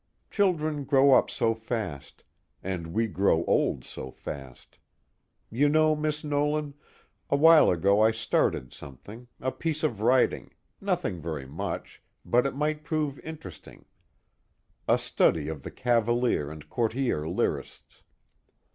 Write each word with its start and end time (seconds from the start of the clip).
Children 0.31 0.83
grow 0.85 1.13
up 1.13 1.29
so 1.29 1.53
fast, 1.53 2.23
and 2.63 2.87
we 2.87 3.05
grow 3.05 3.45
old 3.45 3.85
so 3.85 4.09
fast. 4.09 4.79
You 5.51 5.69
know, 5.69 5.95
Miss 5.95 6.23
Nolan, 6.23 6.73
a 7.29 7.37
while 7.37 7.69
ago 7.69 8.01
I 8.01 8.09
started 8.09 8.73
something, 8.73 9.27
a 9.39 9.51
piece 9.51 9.83
of 9.83 10.01
writing 10.01 10.55
nothing 10.81 11.21
very 11.21 11.45
much, 11.45 12.01
but 12.25 12.47
it 12.47 12.55
might 12.55 12.83
prove 12.83 13.19
interesting. 13.19 13.85
A 14.87 14.97
study 14.97 15.47
of 15.47 15.61
the 15.61 15.69
Cavalier 15.69 16.49
and 16.49 16.67
Courtier 16.67 17.27
Lyrists. 17.29 18.01